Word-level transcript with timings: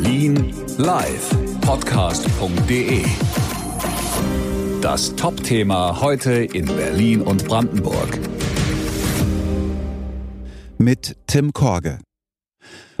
Berlin 0.00 0.54
live 0.76 1.28
Podcast.de. 1.60 3.02
Das 4.80 5.16
Top-Thema 5.16 6.00
heute 6.00 6.44
in 6.44 6.66
Berlin 6.66 7.20
und 7.20 7.44
Brandenburg. 7.48 8.20
Mit 10.78 11.16
Tim 11.26 11.52
Korge. 11.52 11.98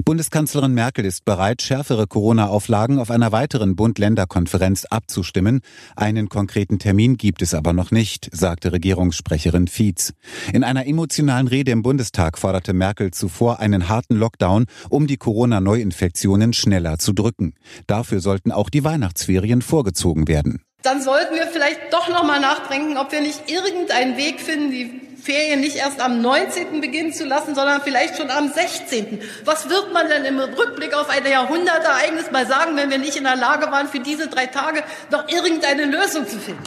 Bundeskanzlerin 0.04 0.72
Merkel 0.72 1.04
ist 1.04 1.24
bereit, 1.24 1.60
schärfere 1.60 2.06
Corona-Auflagen 2.06 2.98
auf 2.98 3.10
einer 3.10 3.32
weiteren 3.32 3.76
Bund-Länder-Konferenz 3.76 4.86
abzustimmen. 4.86 5.60
Einen 5.96 6.28
konkreten 6.28 6.78
Termin 6.78 7.16
gibt 7.16 7.42
es 7.42 7.52
aber 7.52 7.72
noch 7.72 7.90
nicht, 7.90 8.30
sagte 8.32 8.72
Regierungssprecherin 8.72 9.68
Fietz. 9.68 10.14
In 10.52 10.64
einer 10.64 10.86
emotionalen 10.86 11.48
Rede 11.48 11.72
im 11.72 11.82
Bundestag 11.82 12.38
forderte 12.38 12.72
Merkel 12.72 13.10
zuvor 13.10 13.60
einen 13.60 13.88
harten 13.88 14.16
Lockdown, 14.16 14.66
um 14.88 15.06
die 15.06 15.18
Corona-Neuinfektionen 15.18 16.52
schneller 16.52 16.98
zu 16.98 17.12
drücken. 17.12 17.54
Dafür 17.86 18.20
sollten 18.20 18.50
auch 18.52 18.70
die 18.70 18.84
Weihnachtsferien 18.84 19.62
vorgezogen 19.62 20.28
werden. 20.28 20.62
Dann 20.82 21.02
sollten 21.02 21.34
wir 21.34 21.48
vielleicht 21.48 21.92
doch 21.92 22.08
noch 22.08 22.24
mal 22.24 22.40
nachdenken, 22.40 22.96
ob 22.96 23.12
wir 23.12 23.20
nicht 23.20 23.50
irgendeinen 23.50 24.16
Weg 24.16 24.40
finden, 24.40 24.70
die 24.70 25.07
Ferien 25.28 25.60
nicht 25.60 25.76
erst 25.76 26.00
am 26.00 26.22
19. 26.22 26.80
beginnen 26.80 27.12
zu 27.12 27.26
lassen, 27.26 27.54
sondern 27.54 27.82
vielleicht 27.82 28.16
schon 28.16 28.30
am 28.30 28.48
16. 28.48 29.20
Was 29.44 29.68
wird 29.68 29.92
man 29.92 30.08
denn 30.08 30.24
im 30.24 30.38
Rückblick 30.38 30.94
auf 30.94 31.10
ein 31.10 31.22
Jahrhundertereignis 31.30 32.30
mal 32.32 32.46
sagen, 32.46 32.76
wenn 32.76 32.88
wir 32.88 32.96
nicht 32.96 33.16
in 33.16 33.24
der 33.24 33.36
Lage 33.36 33.70
waren, 33.70 33.88
für 33.88 34.00
diese 34.00 34.28
drei 34.28 34.46
Tage 34.46 34.82
noch 35.12 35.28
irgendeine 35.28 35.84
Lösung 35.84 36.26
zu 36.26 36.38
finden? 36.38 36.62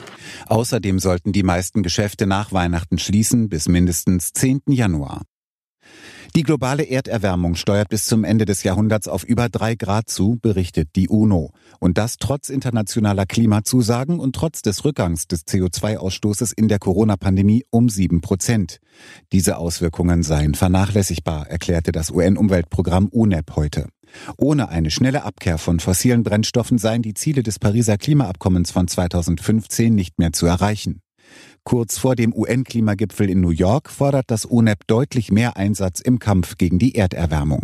Außerdem 0.45 0.99
sollten 0.99 1.31
die 1.31 1.41
meisten 1.41 1.81
Geschäfte 1.81 2.27
nach 2.27 2.51
Weihnachten 2.51 2.99
schließen 2.99 3.49
bis 3.49 3.67
mindestens 3.67 4.31
10. 4.33 4.61
Januar. 4.67 5.23
Die 6.33 6.43
globale 6.43 6.83
Erderwärmung 6.83 7.55
steuert 7.55 7.89
bis 7.89 8.05
zum 8.05 8.23
Ende 8.23 8.45
des 8.45 8.63
Jahrhunderts 8.63 9.09
auf 9.09 9.25
über 9.25 9.49
drei 9.49 9.75
Grad 9.75 10.09
zu, 10.09 10.39
berichtet 10.41 10.95
die 10.95 11.09
UNO. 11.09 11.51
Und 11.79 11.97
das 11.97 12.15
trotz 12.19 12.47
internationaler 12.47 13.25
Klimazusagen 13.25 14.17
und 14.17 14.33
trotz 14.33 14.61
des 14.61 14.85
Rückgangs 14.85 15.27
des 15.27 15.45
CO2-Ausstoßes 15.45 16.53
in 16.55 16.69
der 16.69 16.79
Corona-Pandemie 16.79 17.65
um 17.69 17.89
sieben 17.89 18.21
Prozent. 18.21 18.79
Diese 19.33 19.57
Auswirkungen 19.57 20.23
seien 20.23 20.55
vernachlässigbar, 20.55 21.49
erklärte 21.49 21.91
das 21.91 22.11
UN-Umweltprogramm 22.11 23.09
UNEP 23.09 23.57
heute. 23.57 23.87
Ohne 24.37 24.69
eine 24.69 24.89
schnelle 24.89 25.23
Abkehr 25.23 25.57
von 25.57 25.81
fossilen 25.81 26.23
Brennstoffen 26.23 26.77
seien 26.77 27.01
die 27.01 27.13
Ziele 27.13 27.43
des 27.43 27.59
Pariser 27.59 27.97
Klimaabkommens 27.97 28.71
von 28.71 28.87
2015 28.87 29.93
nicht 29.93 30.17
mehr 30.17 30.31
zu 30.31 30.45
erreichen. 30.45 31.01
Kurz 31.63 31.97
vor 31.99 32.15
dem 32.15 32.33
UN-Klimagipfel 32.33 33.29
in 33.29 33.39
New 33.39 33.51
York 33.51 33.89
fordert 33.89 34.25
das 34.31 34.45
UNEP 34.45 34.87
deutlich 34.87 35.31
mehr 35.31 35.57
Einsatz 35.57 35.99
im 35.99 36.19
Kampf 36.19 36.57
gegen 36.57 36.79
die 36.79 36.95
Erderwärmung. 36.95 37.63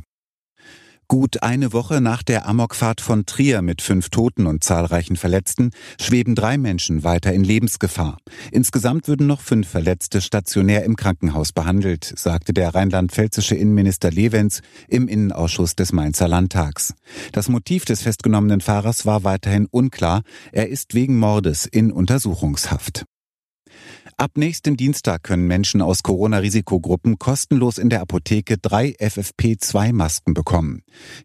Gut 1.10 1.42
eine 1.42 1.72
Woche 1.72 2.02
nach 2.02 2.22
der 2.22 2.46
Amokfahrt 2.48 3.00
von 3.00 3.26
Trier 3.26 3.62
mit 3.62 3.82
fünf 3.82 4.10
Toten 4.10 4.46
und 4.46 4.66
zahlreichen 4.66 5.16
Verletzten 5.16 5.72
schweben 6.02 6.36
drei 6.36 6.58
Menschen 6.58 7.06
weiter 7.06 7.32
in 7.32 7.46
Lebensgefahr. 7.46 8.18
Insgesamt 8.52 9.08
würden 9.08 9.26
noch 9.26 9.40
fünf 9.40 9.70
Verletzte 9.70 10.20
stationär 10.20 10.84
im 10.84 10.98
Krankenhaus 10.98 11.54
behandelt, 11.54 12.14
sagte 12.18 12.52
der 12.52 12.76
rheinland-pfälzische 12.76 13.56
Innenminister 13.56 14.12
Levens 14.12 14.62
im 14.90 15.08
Innenausschuss 15.08 15.78
des 15.78 15.94
Mainzer 15.94 16.28
Landtags. 16.28 16.94
Das 17.32 17.48
Motiv 17.48 17.86
des 17.86 18.02
festgenommenen 18.02 18.60
Fahrers 18.60 19.06
war 19.06 19.24
weiterhin 19.24 19.66
unklar. 19.72 20.24
Er 20.52 20.68
ist 20.68 20.94
wegen 20.94 21.18
Mordes 21.18 21.66
in 21.66 21.94
Untersuchungshaft. 21.94 23.06
Ab 24.20 24.32
nächstem 24.34 24.78
Dienstag 24.78 25.22
können 25.22 25.46
Menschen 25.46 25.80
aus 25.80 26.02
Corona-Risikogruppen 26.02 27.20
kostenlos 27.20 27.78
in 27.78 27.92
der 27.92 28.02
Apotheke 28.02 28.58
drei 28.58 28.96
FFP2-Masken 29.00 30.34
bekommen. 30.34 30.82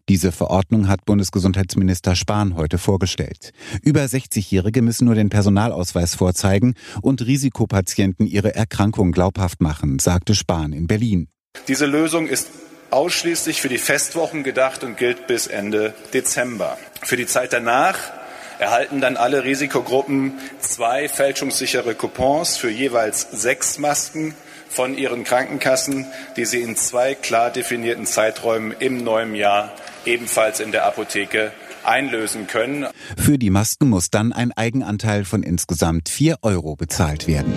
Diese 0.09 0.31
Verordnung 0.31 0.87
hat 0.87 1.03
Bundesgesundheitsminister 1.03 2.15
Spahn 2.15 2.55
heute 2.55 2.77
vorgestellt. 2.77 3.49
Über 3.81 4.01
60-Jährige 4.01 4.83
müssen 4.83 5.05
nur 5.05 5.15
den 5.15 5.29
Personalausweis 5.29 6.13
vorzeigen 6.13 6.75
und 7.01 7.25
Risikopatienten 7.25 8.27
ihre 8.27 8.53
Erkrankung 8.53 9.11
glaubhaft 9.11 9.59
machen, 9.59 9.97
sagte 9.97 10.35
Spahn 10.35 10.71
in 10.71 10.85
Berlin. 10.85 11.29
Diese 11.67 11.87
Lösung 11.87 12.27
ist 12.27 12.51
ausschließlich 12.91 13.59
für 13.59 13.69
die 13.69 13.79
Festwochen 13.79 14.43
gedacht 14.43 14.83
und 14.83 14.97
gilt 14.97 15.25
bis 15.25 15.47
Ende 15.47 15.95
Dezember. 16.13 16.77
Für 17.01 17.17
die 17.17 17.25
Zeit 17.25 17.53
danach 17.53 18.22
erhalten 18.59 19.01
dann 19.01 19.17
alle 19.17 19.43
Risikogruppen 19.43 20.33
zwei 20.59 21.09
fälschungssichere 21.09 21.95
Coupons 21.95 22.57
für 22.57 22.69
jeweils 22.69 23.27
sechs 23.31 23.77
Masken 23.79 24.35
von 24.69 24.97
ihren 24.97 25.23
Krankenkassen, 25.23 26.05
die 26.35 26.45
sie 26.45 26.61
in 26.61 26.75
zwei 26.75 27.15
klar 27.15 27.51
definierten 27.51 28.05
Zeiträumen 28.05 28.73
im 28.79 29.03
neuen 29.03 29.35
Jahr 29.35 29.71
ebenfalls 30.05 30.59
in 30.59 30.71
der 30.71 30.85
Apotheke 30.85 31.51
einlösen 31.83 32.47
können. 32.47 32.87
Für 33.17 33.37
die 33.37 33.49
Masken 33.49 33.89
muss 33.89 34.09
dann 34.09 34.33
ein 34.33 34.51
Eigenanteil 34.51 35.25
von 35.25 35.43
insgesamt 35.43 36.09
vier 36.09 36.37
Euro 36.41 36.75
bezahlt 36.75 37.27
werden. 37.27 37.53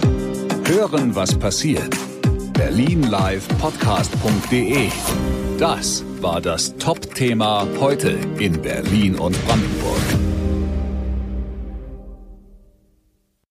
Hören, 0.66 1.14
was 1.14 1.38
passiert. 1.38 1.96
Berlin 2.52 3.02
Live 3.02 3.46
Podcast.de. 3.58 4.88
Das 5.58 6.04
war 6.20 6.40
das 6.40 6.76
Top-Thema 6.76 7.66
heute 7.78 8.18
in 8.38 8.60
Berlin 8.60 9.14
und 9.16 9.36
Brandenburg. 9.46 10.35